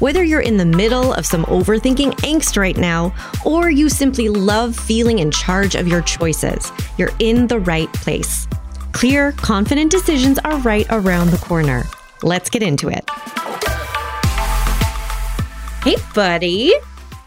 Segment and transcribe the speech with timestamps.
[0.00, 4.76] Whether you're in the middle of some overthinking angst right now, or you simply love
[4.76, 8.48] feeling in charge of your choices, you're in the right place.
[8.90, 11.84] Clear, confident decisions are right around the corner.
[12.24, 13.08] Let's get into it.
[15.84, 16.74] Hey, buddy.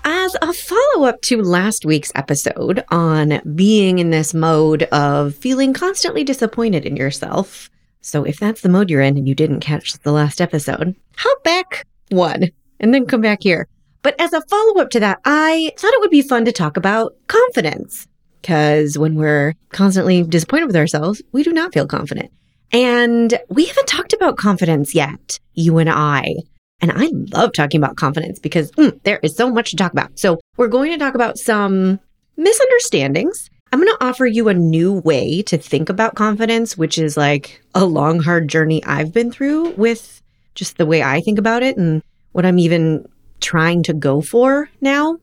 [0.04, 5.74] As a follow up to last week's episode on being in this mode of feeling
[5.74, 7.70] constantly disappointed in yourself.
[8.02, 11.44] So, if that's the mode you're in and you didn't catch the last episode, hop
[11.44, 13.68] back one and then come back here.
[14.02, 16.78] But as a follow up to that, I thought it would be fun to talk
[16.78, 18.08] about confidence
[18.42, 22.32] because when we're constantly disappointed with ourselves, we do not feel confident.
[22.72, 26.36] And we haven't talked about confidence yet, you and I.
[26.80, 30.18] And I love talking about confidence because mm, there is so much to talk about.
[30.20, 32.00] So we're going to talk about some
[32.36, 33.50] misunderstandings.
[33.74, 37.62] I'm going to offer you a new way to think about confidence, which is like
[37.74, 40.22] a long, hard journey I've been through with
[40.56, 43.08] just the way I think about it and what I'm even
[43.40, 45.18] trying to go for now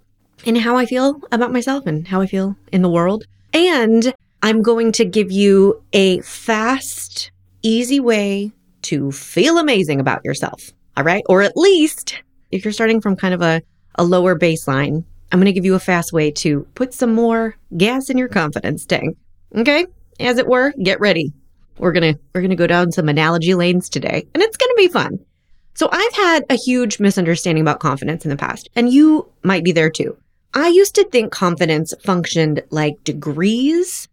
[0.46, 3.24] and how I feel about myself and how I feel in the world.
[3.52, 7.30] And I'm going to give you a fast,
[7.62, 10.70] easy way to feel amazing about yourself.
[10.96, 11.24] All right.
[11.28, 13.62] Or at least if you're starting from kind of a,
[13.96, 17.56] a lower baseline, I'm going to give you a fast way to put some more
[17.76, 19.16] gas in your confidence tank.
[19.56, 19.86] Okay.
[20.20, 21.32] As it were, get ready.
[21.78, 24.70] We're going to, we're going to go down some analogy lanes today and it's going
[24.70, 25.18] to be fun.
[25.74, 29.72] So I've had a huge misunderstanding about confidence in the past, and you might be
[29.72, 30.16] there too.
[30.54, 34.08] I used to think confidence functioned like degrees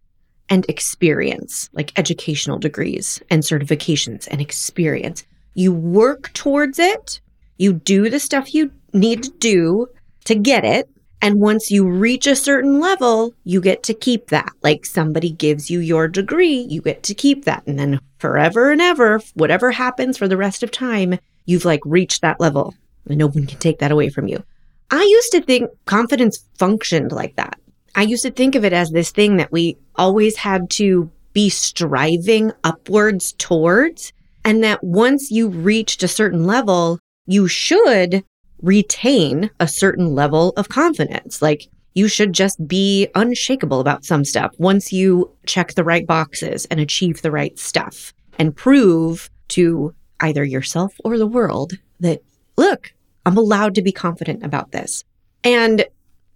[0.48, 5.24] and experience, like educational degrees and certifications and experience.
[5.54, 7.20] You work towards it,
[7.58, 9.86] you do the stuff you need to do
[10.24, 10.88] to get it.
[11.20, 14.50] And once you reach a certain level, you get to keep that.
[14.62, 17.62] Like somebody gives you your degree, you get to keep that.
[17.68, 22.22] And then forever and ever, whatever happens for the rest of time, you've like reached
[22.22, 22.74] that level
[23.08, 24.42] and no one can take that away from you.
[24.90, 27.58] I used to think confidence functioned like that.
[27.94, 31.48] I used to think of it as this thing that we always had to be
[31.48, 34.12] striving upwards towards.
[34.44, 38.24] And that once you reached a certain level, you should
[38.60, 41.40] retain a certain level of confidence.
[41.40, 46.66] Like you should just be unshakable about some stuff once you check the right boxes
[46.66, 52.22] and achieve the right stuff and prove to either yourself or the world that,
[52.56, 52.92] look,
[53.26, 55.04] I'm allowed to be confident about this.
[55.44, 55.84] And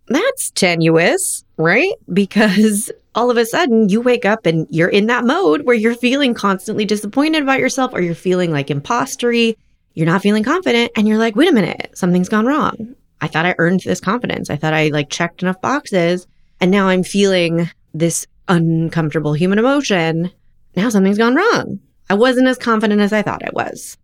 [0.09, 1.93] that's tenuous, right?
[2.13, 5.95] Because all of a sudden you wake up and you're in that mode where you're
[5.95, 9.57] feeling constantly disappointed about yourself or you're feeling like impostery.
[9.95, 12.95] You're not feeling confident and you're like, wait a minute, something's gone wrong.
[13.21, 14.51] I thought I earned this confidence.
[14.51, 16.27] I thought I like checked enough boxes
[16.61, 20.31] and now I'm feeling this uncomfortable human emotion.
[20.77, 21.81] Now something's gone wrong.
[22.09, 23.99] I wasn't as confident as I thought I was.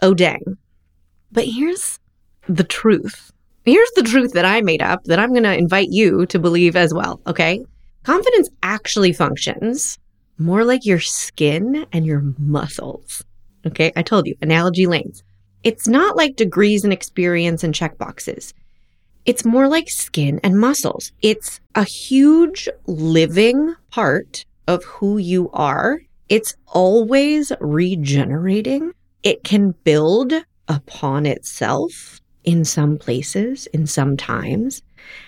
[0.00, 0.56] Oh, dang.
[1.30, 1.98] But here's
[2.48, 3.30] the truth.
[3.64, 6.76] Here's the truth that I made up that I'm going to invite you to believe
[6.76, 7.20] as well.
[7.26, 7.64] Okay.
[8.02, 9.98] Confidence actually functions
[10.38, 13.22] more like your skin and your muscles.
[13.66, 13.92] Okay.
[13.94, 15.22] I told you, analogy lanes.
[15.62, 18.52] It's not like degrees and experience and checkboxes.
[19.24, 21.12] It's more like skin and muscles.
[21.22, 26.00] It's a huge living part of who you are
[26.32, 28.92] it's always regenerating.
[29.22, 30.32] It can build
[30.66, 34.80] upon itself in some places, in some times,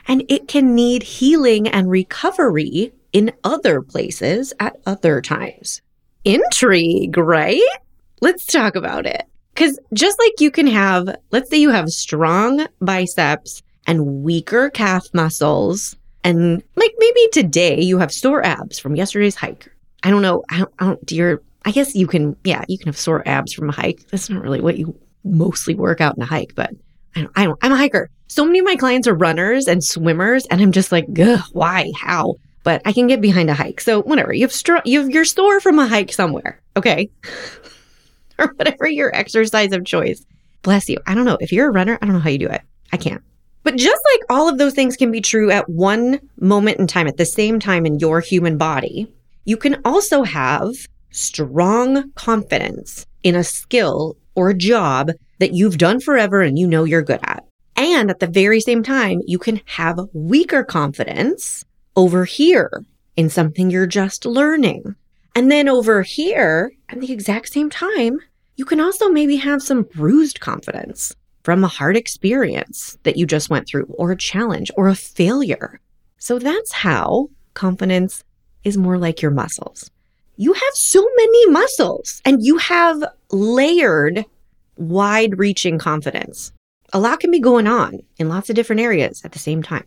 [0.08, 5.82] and it can need healing and recovery in other places at other times.
[6.24, 7.60] Intrigue, right?
[8.22, 9.24] Let's talk about it.
[9.52, 15.04] Because just like you can have, let's say you have strong biceps and weaker calf
[15.12, 19.68] muscles, and like maybe today you have sore abs from yesterday's hike
[20.04, 20.44] I don't know.
[20.50, 23.26] I don't, I don't, do your, I guess you can, yeah, you can have sore
[23.26, 24.06] abs from a hike.
[24.10, 26.70] That's not really what you mostly work out in a hike, but
[27.16, 28.10] I don't, I don't, I'm a hiker.
[28.28, 31.06] So many of my clients are runners and swimmers, and I'm just like,
[31.52, 32.34] why, how?
[32.64, 33.80] But I can get behind a hike.
[33.80, 36.60] So whatever, you have, str- you have your store from a hike somewhere.
[36.76, 37.10] Okay.
[38.38, 40.24] or whatever your exercise of choice.
[40.62, 40.98] Bless you.
[41.06, 41.38] I don't know.
[41.40, 42.62] If you're a runner, I don't know how you do it.
[42.92, 43.22] I can't.
[43.62, 47.06] But just like all of those things can be true at one moment in time,
[47.06, 49.10] at the same time in your human body,
[49.44, 50.70] you can also have
[51.10, 56.84] strong confidence in a skill or a job that you've done forever and you know
[56.84, 57.44] you're good at.
[57.76, 61.64] And at the very same time, you can have weaker confidence
[61.96, 62.84] over here
[63.16, 64.94] in something you're just learning.
[65.34, 68.18] And then over here, at the exact same time,
[68.56, 73.50] you can also maybe have some bruised confidence from a hard experience that you just
[73.50, 75.80] went through, or a challenge, or a failure.
[76.18, 78.24] So that's how confidence
[78.64, 79.90] is more like your muscles.
[80.36, 84.24] You have so many muscles and you have layered,
[84.76, 86.52] wide reaching confidence.
[86.92, 89.84] A lot can be going on in lots of different areas at the same time.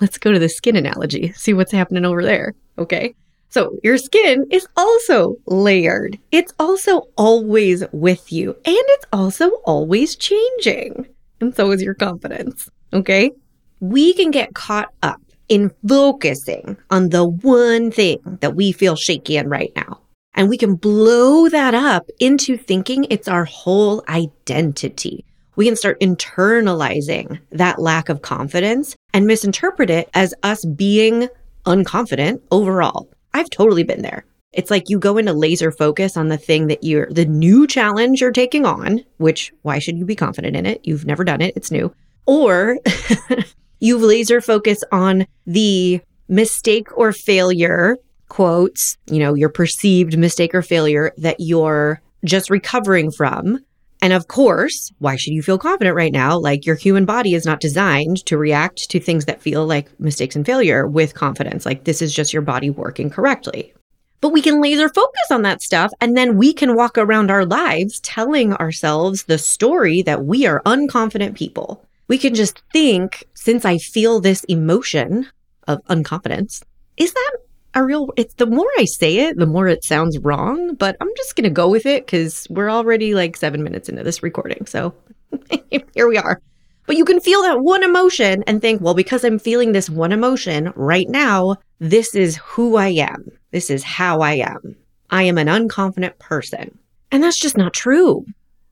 [0.00, 2.54] Let's go to the skin analogy, see what's happening over there.
[2.78, 3.14] Okay.
[3.50, 6.18] So your skin is also layered.
[6.32, 11.06] It's also always with you and it's also always changing.
[11.40, 12.68] And so is your confidence.
[12.92, 13.30] Okay.
[13.78, 19.36] We can get caught up in focusing on the one thing that we feel shaky
[19.36, 20.00] in right now.
[20.34, 25.24] And we can blow that up into thinking it's our whole identity.
[25.56, 31.28] We can start internalizing that lack of confidence and misinterpret it as us being
[31.64, 33.08] unconfident overall.
[33.32, 34.24] I've totally been there.
[34.52, 38.20] It's like you go into laser focus on the thing that you're, the new challenge
[38.20, 40.80] you're taking on, which why should you be confident in it?
[40.84, 41.54] You've never done it.
[41.56, 41.92] It's new.
[42.26, 42.78] Or
[43.84, 47.98] you laser focus on the mistake or failure
[48.28, 53.58] quotes, you know, your perceived mistake or failure that you're just recovering from.
[54.00, 56.38] And of course, why should you feel confident right now?
[56.38, 60.34] Like your human body is not designed to react to things that feel like mistakes
[60.34, 61.66] and failure with confidence.
[61.66, 63.74] Like this is just your body working correctly.
[64.22, 67.44] But we can laser focus on that stuff and then we can walk around our
[67.44, 71.84] lives telling ourselves the story that we are unconfident people.
[72.08, 75.26] We can just think, since I feel this emotion
[75.66, 76.62] of unconfidence,
[76.96, 77.36] is that
[77.74, 81.10] a real it's the more I say it, the more it sounds wrong, but I'm
[81.16, 84.66] just going to go with it cuz we're already like 7 minutes into this recording.
[84.66, 84.94] So
[85.70, 86.40] here we are.
[86.86, 90.12] But you can feel that one emotion and think, well, because I'm feeling this one
[90.12, 93.30] emotion right now, this is who I am.
[93.52, 94.76] This is how I am.
[95.10, 96.78] I am an unconfident person.
[97.10, 98.26] And that's just not true.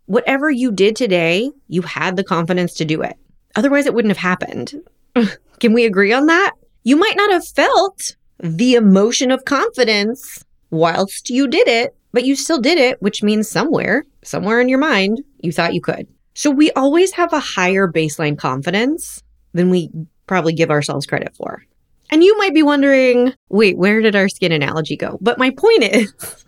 [0.06, 3.16] Whatever you did today, you had the confidence to do it.
[3.54, 4.74] Otherwise, it wouldn't have happened.
[5.60, 6.52] Can we agree on that?
[6.82, 12.34] You might not have felt the emotion of confidence whilst you did it, but you
[12.34, 16.08] still did it, which means somewhere, somewhere in your mind, you thought you could.
[16.34, 19.22] So we always have a higher baseline confidence
[19.52, 19.90] than we
[20.26, 21.62] probably give ourselves credit for.
[22.10, 25.18] And you might be wondering, wait, where did our skin analogy go?
[25.20, 26.12] But my point is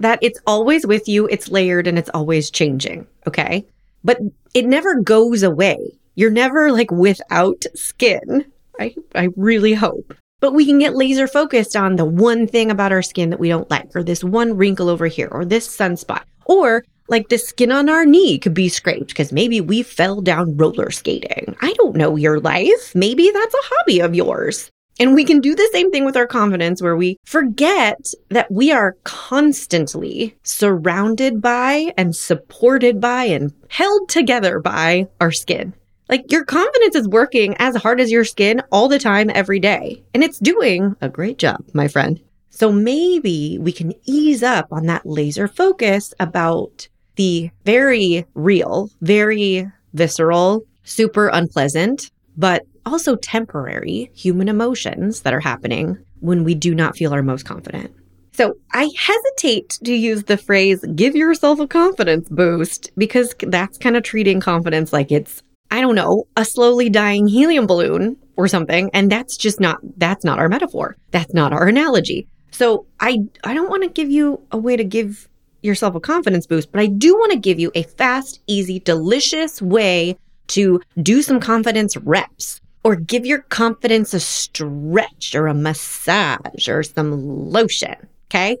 [0.00, 3.06] that it's always with you, it's layered, and it's always changing.
[3.26, 3.64] Okay.
[4.02, 4.18] But
[4.54, 5.78] it never goes away.
[6.14, 8.44] You're never like without skin.
[8.78, 10.14] I, I really hope.
[10.40, 13.48] But we can get laser focused on the one thing about our skin that we
[13.48, 17.72] don't like, or this one wrinkle over here, or this sunspot, or like the skin
[17.72, 21.56] on our knee could be scraped because maybe we fell down roller skating.
[21.60, 22.94] I don't know your life.
[22.94, 24.70] Maybe that's a hobby of yours.
[25.00, 28.70] And we can do the same thing with our confidence where we forget that we
[28.70, 35.74] are constantly surrounded by and supported by and held together by our skin.
[36.08, 40.02] Like your confidence is working as hard as your skin all the time, every day.
[40.12, 42.20] And it's doing a great job, my friend.
[42.50, 49.68] So maybe we can ease up on that laser focus about the very real, very
[49.92, 56.96] visceral, super unpleasant, but also temporary human emotions that are happening when we do not
[56.96, 57.94] feel our most confident.
[58.32, 63.96] So I hesitate to use the phrase give yourself a confidence boost because that's kind
[63.96, 68.90] of treating confidence like it's I don't know, a slowly dying helium balloon or something.
[68.94, 70.96] And that's just not, that's not our metaphor.
[71.10, 72.28] That's not our analogy.
[72.52, 75.28] So I, I don't want to give you a way to give
[75.62, 79.60] yourself a confidence boost, but I do want to give you a fast, easy, delicious
[79.60, 80.16] way
[80.48, 86.82] to do some confidence reps or give your confidence a stretch or a massage or
[86.82, 87.96] some lotion.
[88.30, 88.58] Okay.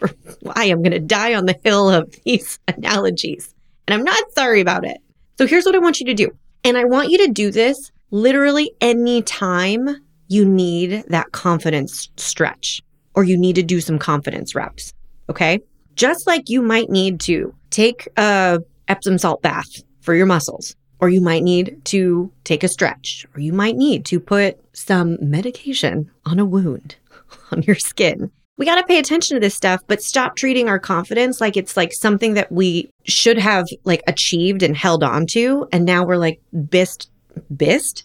[0.54, 3.54] I am going to die on the hill of these analogies
[3.86, 4.98] and I'm not sorry about it.
[5.38, 6.30] So here's what I want you to do.
[6.64, 9.96] And I want you to do this literally anytime
[10.28, 12.82] you need that confidence stretch
[13.14, 14.92] or you need to do some confidence reps.
[15.28, 15.60] Okay.
[15.94, 21.10] Just like you might need to take a Epsom salt bath for your muscles, or
[21.10, 26.10] you might need to take a stretch, or you might need to put some medication
[26.24, 26.96] on a wound
[27.52, 30.78] on your skin we got to pay attention to this stuff, but stop treating our
[30.78, 35.66] confidence like it's like something that we should have like achieved and held on to.
[35.72, 37.10] And now we're like bist,
[37.56, 38.04] bist.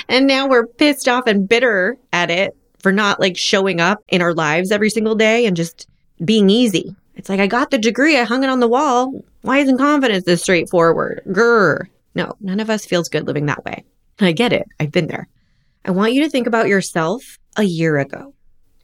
[0.08, 4.22] and now we're pissed off and bitter at it for not like showing up in
[4.22, 5.88] our lives every single day and just
[6.24, 6.94] being easy.
[7.14, 9.24] It's like, I got the degree, I hung it on the wall.
[9.42, 11.22] Why isn't confidence this straightforward?
[11.28, 11.86] Grr.
[12.14, 13.84] No, none of us feels good living that way.
[14.20, 14.66] I get it.
[14.78, 15.28] I've been there.
[15.84, 18.34] I want you to think about yourself a year ago.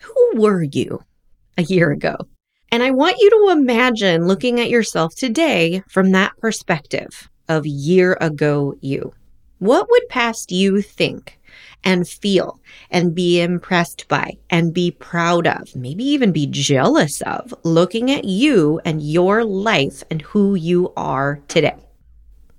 [0.01, 1.03] Who were you
[1.59, 2.17] a year ago?
[2.71, 8.17] And I want you to imagine looking at yourself today from that perspective of year
[8.21, 9.13] ago you.
[9.59, 11.36] What would past you think
[11.85, 12.61] and feel
[12.91, 18.25] and be impressed by and be proud of, maybe even be jealous of looking at
[18.25, 21.77] you and your life and who you are today?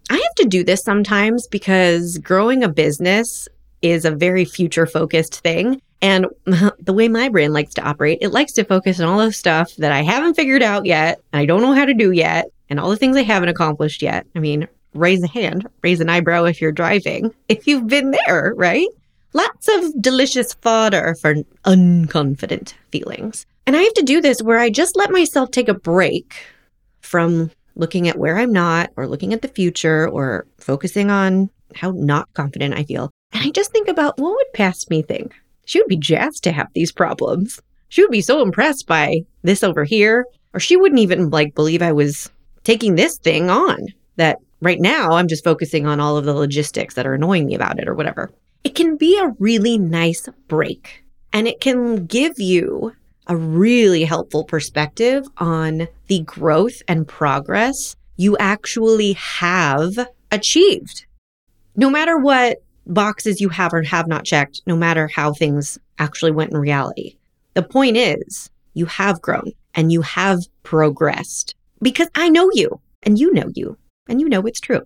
[0.09, 3.47] I have to do this sometimes because growing a business
[3.81, 5.81] is a very future focused thing.
[6.01, 9.31] And the way my brain likes to operate, it likes to focus on all the
[9.31, 12.79] stuff that I haven't figured out yet, I don't know how to do yet, and
[12.79, 14.25] all the things I haven't accomplished yet.
[14.35, 18.53] I mean, raise a hand, raise an eyebrow if you're driving, if you've been there,
[18.55, 18.87] right?
[19.33, 21.35] Lots of delicious fodder for
[21.65, 23.45] unconfident feelings.
[23.65, 26.35] And I have to do this where I just let myself take a break
[27.01, 31.91] from looking at where I'm not or looking at the future or focusing on how
[31.91, 33.11] not confident I feel.
[33.33, 35.35] And I just think about what would past me think?
[35.65, 37.61] She would be jazzed to have these problems.
[37.89, 41.81] She would be so impressed by this over here, or she wouldn't even like believe
[41.81, 42.29] I was
[42.63, 46.95] taking this thing on that right now I'm just focusing on all of the logistics
[46.95, 48.31] that are annoying me about it or whatever.
[48.63, 52.93] It can be a really nice break and it can give you
[53.27, 61.05] a really helpful perspective on the growth and progress you actually have achieved.
[61.75, 66.31] No matter what boxes you have or have not checked, no matter how things actually
[66.31, 67.17] went in reality.
[67.53, 73.19] The point is, you have grown and you have progressed because I know you and
[73.19, 73.77] you know you
[74.09, 74.81] and you know it's true.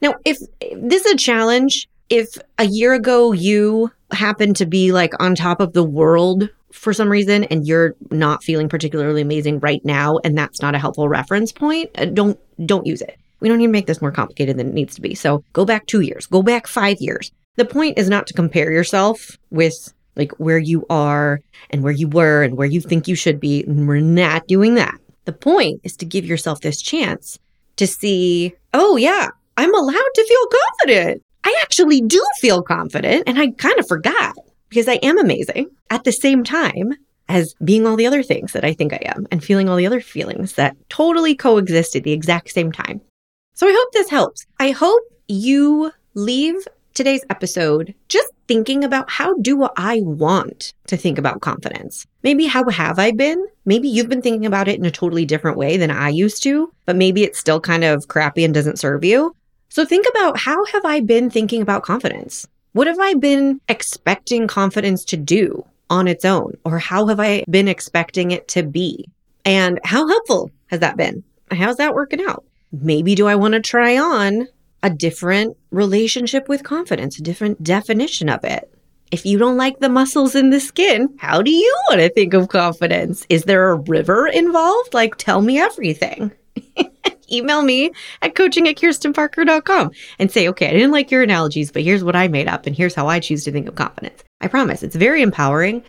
[0.00, 0.38] Now, if,
[0.76, 5.60] this is a challenge, if a year ago you happen to be like on top
[5.60, 10.36] of the world for some reason and you're not feeling particularly amazing right now and
[10.36, 13.18] that's not a helpful reference point, uh, don't don't use it.
[13.40, 15.14] We don't need to make this more complicated than it needs to be.
[15.14, 17.32] So go back 2 years, go back 5 years.
[17.56, 21.40] The point is not to compare yourself with like where you are
[21.70, 23.64] and where you were and where you think you should be.
[23.64, 24.98] And we're not doing that.
[25.24, 27.38] The point is to give yourself this chance
[27.76, 31.22] to see, oh, yeah, I'm allowed to feel confident.
[31.44, 33.24] I actually do feel confident.
[33.26, 34.34] And I kind of forgot
[34.68, 36.94] because I am amazing at the same time
[37.28, 39.86] as being all the other things that I think I am and feeling all the
[39.86, 43.00] other feelings that totally coexist at the exact same time.
[43.54, 44.44] So I hope this helps.
[44.58, 46.56] I hope you leave
[46.94, 52.06] today's episode just thinking about how do I want to think about confidence?
[52.22, 53.44] Maybe how have I been?
[53.64, 56.72] Maybe you've been thinking about it in a totally different way than I used to,
[56.86, 59.34] but maybe it's still kind of crappy and doesn't serve you.
[59.70, 62.46] So think about how have I been thinking about confidence?
[62.72, 66.56] What have I been expecting confidence to do on its own?
[66.64, 69.08] Or how have I been expecting it to be?
[69.44, 71.24] And how helpful has that been?
[71.50, 72.44] How's that working out?
[72.72, 74.48] Maybe do I want to try on
[74.84, 78.70] a different relationship with confidence, a different definition of it.
[79.10, 82.34] If you don't like the muscles in the skin, how do you want to think
[82.34, 83.26] of confidence?
[83.30, 84.92] Is there a river involved?
[84.92, 86.32] Like, tell me everything.
[87.32, 91.82] Email me at coaching at kirstenparker.com and say, okay, I didn't like your analogies, but
[91.82, 94.22] here's what I made up and here's how I choose to think of confidence.
[94.42, 95.82] I promise it's very empowering.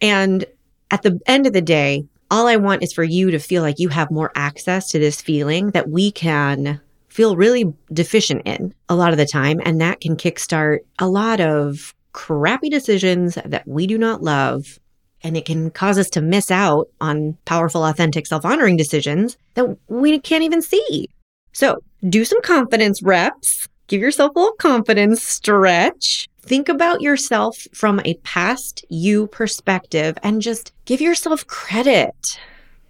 [0.00, 0.46] And
[0.90, 3.78] at the end of the day, all I want is for you to feel like
[3.78, 6.80] you have more access to this feeling that we can
[7.18, 9.60] feel really deficient in a lot of the time.
[9.64, 14.78] And that can kickstart a lot of crappy decisions that we do not love.
[15.24, 19.66] And it can cause us to miss out on powerful, authentic, self honoring decisions that
[19.88, 21.08] we can't even see.
[21.52, 23.66] So do some confidence reps.
[23.88, 26.28] Give yourself a little confidence stretch.
[26.42, 32.38] Think about yourself from a past you perspective and just give yourself credit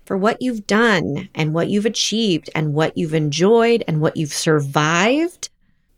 [0.08, 4.32] for what you've done and what you've achieved and what you've enjoyed and what you've
[4.32, 5.50] survived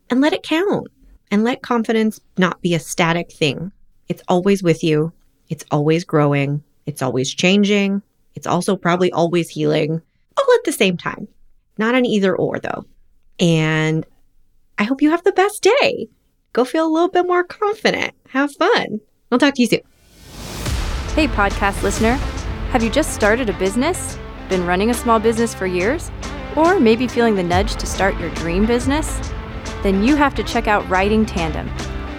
[0.09, 0.89] and let it count
[1.31, 3.71] and let confidence not be a static thing.
[4.09, 5.13] It's always with you.
[5.47, 6.61] It's always growing.
[6.85, 8.01] It's always changing.
[8.35, 10.01] It's also probably always healing
[10.37, 11.29] all at the same time.
[11.77, 12.83] Not an either or though.
[13.39, 14.05] And
[14.77, 16.09] I hope you have the best day.
[16.51, 18.13] Go feel a little bit more confident.
[18.27, 18.99] Have fun.
[19.31, 19.83] I'll talk to you soon.
[21.15, 22.19] Hey, podcast listener.
[22.71, 24.17] Have you just started a business?
[24.47, 26.09] Been running a small business for years?
[26.55, 29.19] Or maybe feeling the nudge to start your dream business?
[29.83, 31.69] Then you have to check out Writing Tandem.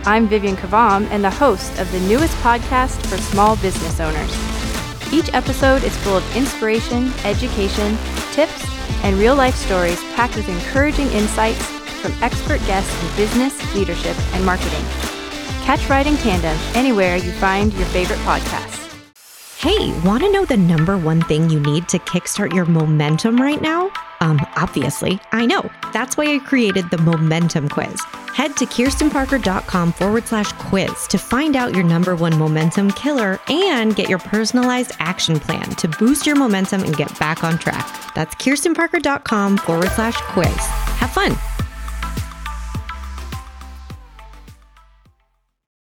[0.04, 4.30] I'm Vivian Kavam and the host of the newest podcast for small business owners.
[5.10, 7.96] Each episode is full of inspiration, education,
[8.32, 8.66] tips,
[9.04, 11.64] and real life stories packed with encouraging insights
[12.02, 14.84] from expert guests in business, leadership, and marketing.
[15.64, 18.81] Catch Writing Tandem anywhere you find your favorite podcasts.
[19.62, 23.62] Hey, want to know the number one thing you need to kickstart your momentum right
[23.62, 23.92] now?
[24.20, 25.70] Um, obviously, I know.
[25.92, 28.02] That's why I created the Momentum Quiz.
[28.34, 33.94] Head to kirstenparker.com forward slash quiz to find out your number one momentum killer and
[33.94, 37.86] get your personalized action plan to boost your momentum and get back on track.
[38.16, 40.56] That's kirstenparker.com forward slash quiz.
[40.56, 41.36] Have fun.